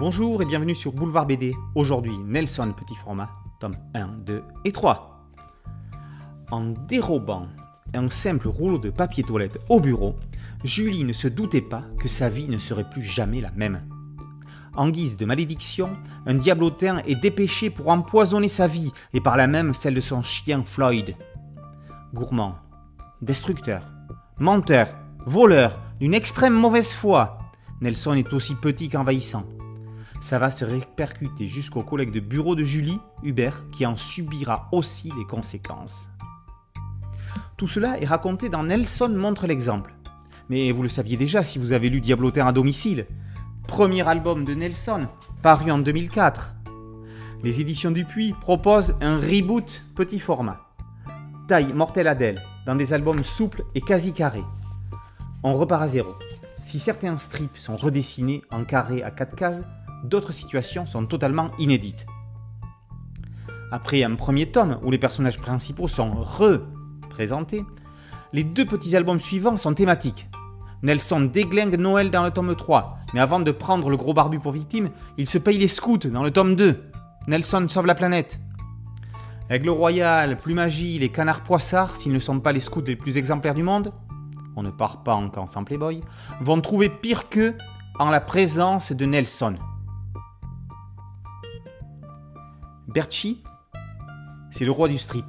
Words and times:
Bonjour 0.00 0.40
et 0.40 0.46
bienvenue 0.46 0.74
sur 0.74 0.94
Boulevard 0.94 1.26
BD. 1.26 1.54
Aujourd'hui, 1.74 2.16
Nelson 2.24 2.72
petit 2.74 2.94
format, 2.94 3.28
tome 3.60 3.76
1, 3.92 4.06
2 4.24 4.42
et 4.64 4.72
3. 4.72 5.28
En 6.50 6.70
dérobant 6.88 7.48
un 7.92 8.08
simple 8.08 8.48
rouleau 8.48 8.78
de 8.78 8.88
papier 8.88 9.24
toilette 9.24 9.58
au 9.68 9.78
bureau, 9.78 10.16
Julie 10.64 11.04
ne 11.04 11.12
se 11.12 11.28
doutait 11.28 11.60
pas 11.60 11.82
que 11.98 12.08
sa 12.08 12.30
vie 12.30 12.48
ne 12.48 12.56
serait 12.56 12.88
plus 12.88 13.02
jamais 13.02 13.42
la 13.42 13.50
même. 13.50 13.82
En 14.74 14.88
guise 14.88 15.18
de 15.18 15.26
malédiction, 15.26 15.90
un 16.24 16.32
diablotin 16.32 17.02
est 17.06 17.20
dépêché 17.20 17.68
pour 17.68 17.90
empoisonner 17.90 18.48
sa 18.48 18.66
vie 18.66 18.92
et 19.12 19.20
par 19.20 19.36
là 19.36 19.48
même 19.48 19.74
celle 19.74 19.92
de 19.92 20.00
son 20.00 20.22
chien 20.22 20.62
Floyd. 20.64 21.14
Gourmand, 22.14 22.54
destructeur, 23.20 23.82
menteur, 24.38 24.88
voleur, 25.26 25.78
d'une 26.00 26.14
extrême 26.14 26.54
mauvaise 26.54 26.94
foi, 26.94 27.36
Nelson 27.82 28.14
est 28.14 28.32
aussi 28.32 28.54
petit 28.54 28.88
qu'envahissant. 28.88 29.44
Ça 30.20 30.38
va 30.38 30.50
se 30.50 30.64
répercuter 30.64 31.48
jusqu'au 31.48 31.82
collègue 31.82 32.12
de 32.12 32.20
bureau 32.20 32.54
de 32.54 32.62
Julie, 32.62 33.00
Hubert, 33.22 33.64
qui 33.70 33.86
en 33.86 33.96
subira 33.96 34.68
aussi 34.70 35.10
les 35.16 35.24
conséquences. 35.24 36.08
Tout 37.56 37.68
cela 37.68 38.00
est 38.00 38.06
raconté 38.06 38.48
dans 38.48 38.62
Nelson 38.62 39.12
montre 39.16 39.46
l'exemple. 39.46 39.94
Mais 40.48 40.72
vous 40.72 40.82
le 40.82 40.88
saviez 40.88 41.16
déjà 41.16 41.42
si 41.42 41.58
vous 41.58 41.72
avez 41.72 41.88
lu 41.88 42.00
Diablotin 42.00 42.46
à 42.46 42.52
domicile. 42.52 43.06
Premier 43.66 44.06
album 44.06 44.44
de 44.44 44.54
Nelson, 44.54 45.08
paru 45.42 45.70
en 45.70 45.78
2004. 45.78 46.54
Les 47.42 47.60
éditions 47.60 47.90
Dupuis 47.90 48.34
proposent 48.40 48.96
un 49.00 49.18
reboot 49.18 49.84
petit 49.94 50.18
format. 50.18 50.60
Taille 51.48 51.72
mortelle 51.72 52.08
Adèle, 52.08 52.42
dans 52.66 52.74
des 52.74 52.92
albums 52.92 53.24
souples 53.24 53.64
et 53.74 53.80
quasi 53.80 54.12
carrés. 54.12 54.44
On 55.42 55.54
repart 55.54 55.82
à 55.82 55.88
zéro. 55.88 56.14
Si 56.64 56.78
certains 56.78 57.16
strips 57.18 57.56
sont 57.56 57.76
redessinés 57.76 58.42
en 58.50 58.64
carré 58.64 59.02
à 59.02 59.10
4 59.10 59.34
cases, 59.34 59.62
d'autres 60.04 60.32
situations 60.32 60.86
sont 60.86 61.06
totalement 61.06 61.50
inédites. 61.58 62.06
Après 63.72 64.02
un 64.02 64.14
premier 64.16 64.50
tome 64.50 64.78
où 64.82 64.90
les 64.90 64.98
personnages 64.98 65.38
principaux 65.38 65.88
sont 65.88 66.12
représentés, 66.22 67.64
les 68.32 68.44
deux 68.44 68.64
petits 68.64 68.96
albums 68.96 69.20
suivants 69.20 69.56
sont 69.56 69.74
thématiques. 69.74 70.28
Nelson 70.82 71.20
déglingue 71.20 71.76
Noël 71.76 72.10
dans 72.10 72.24
le 72.24 72.30
tome 72.30 72.56
3, 72.56 72.98
mais 73.12 73.20
avant 73.20 73.40
de 73.40 73.50
prendre 73.50 73.90
le 73.90 73.96
gros 73.96 74.14
barbu 74.14 74.38
pour 74.38 74.52
victime, 74.52 74.90
il 75.18 75.28
se 75.28 75.38
paye 75.38 75.58
les 75.58 75.68
scouts 75.68 75.98
dans 75.98 76.22
le 76.22 76.30
tome 76.30 76.56
2. 76.56 76.90
Nelson 77.26 77.66
sauve 77.68 77.86
la 77.86 77.94
planète. 77.94 78.40
Aigle 79.50 79.70
Royal, 79.70 80.36
Plumagie, 80.36 80.98
les 80.98 81.10
canards 81.10 81.42
poissards, 81.42 81.96
s'ils 81.96 82.12
ne 82.12 82.18
sont 82.18 82.40
pas 82.40 82.52
les 82.52 82.60
scouts 82.60 82.84
les 82.86 82.96
plus 82.96 83.18
exemplaires 83.18 83.54
du 83.54 83.62
monde, 83.62 83.92
on 84.56 84.62
ne 84.62 84.70
part 84.70 85.02
pas 85.02 85.14
en 85.14 85.46
sans 85.46 85.64
Playboy, 85.64 86.02
vont 86.40 86.60
trouver 86.60 86.88
pire 86.88 87.28
qu'eux 87.28 87.56
en 87.98 88.10
la 88.10 88.20
présence 88.20 88.92
de 88.92 89.06
Nelson. 89.06 89.56
Berchi, 92.92 93.40
c'est 94.50 94.64
le 94.64 94.72
roi 94.72 94.88
du 94.88 94.98
strip, 94.98 95.24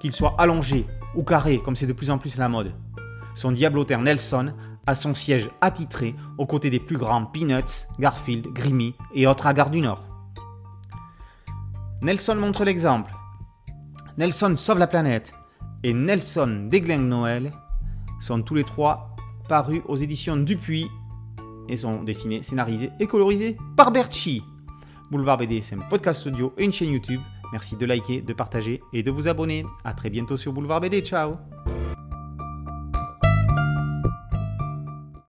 qu'il 0.00 0.12
soit 0.12 0.34
allongé 0.36 0.86
ou 1.14 1.22
carré 1.22 1.58
comme 1.64 1.74
c'est 1.74 1.86
de 1.86 1.94
plus 1.94 2.10
en 2.10 2.18
plus 2.18 2.36
la 2.36 2.50
mode. 2.50 2.74
Son 3.34 3.52
diablotin 3.52 4.02
Nelson 4.02 4.52
a 4.86 4.94
son 4.94 5.14
siège 5.14 5.48
attitré 5.62 6.14
aux 6.36 6.44
côtés 6.44 6.68
des 6.68 6.78
plus 6.78 6.98
grands 6.98 7.24
Peanuts, 7.24 7.86
Garfield, 7.98 8.48
Grimmy 8.52 8.94
et 9.14 9.26
autres 9.26 9.46
agarres 9.46 9.70
du 9.70 9.80
Nord. 9.80 10.04
Nelson 12.02 12.34
montre 12.36 12.64
l'exemple. 12.64 13.14
Nelson 14.18 14.54
sauve 14.58 14.78
la 14.78 14.86
planète 14.86 15.32
et 15.82 15.94
Nelson 15.94 16.68
déglingue 16.70 17.08
Noël 17.08 17.52
sont 18.20 18.42
tous 18.42 18.54
les 18.54 18.64
trois 18.64 19.16
parus 19.48 19.80
aux 19.88 19.96
éditions 19.96 20.36
Dupuis 20.36 20.88
et 21.70 21.78
sont 21.78 22.02
dessinés, 22.02 22.42
scénarisés 22.42 22.90
et 23.00 23.06
colorisés 23.06 23.56
par 23.74 23.90
Berchi. 23.90 24.42
Boulevard 25.10 25.38
BD, 25.38 25.62
c'est 25.62 25.76
un 25.76 25.80
podcast 25.80 26.26
audio 26.26 26.52
et 26.58 26.64
une 26.64 26.72
chaîne 26.72 26.90
YouTube. 26.90 27.20
Merci 27.52 27.76
de 27.76 27.86
liker, 27.86 28.22
de 28.22 28.32
partager 28.32 28.82
et 28.92 29.02
de 29.02 29.10
vous 29.10 29.28
abonner. 29.28 29.64
A 29.84 29.94
très 29.94 30.10
bientôt 30.10 30.36
sur 30.36 30.52
Boulevard 30.52 30.80
BD. 30.80 31.00
Ciao 31.00 31.36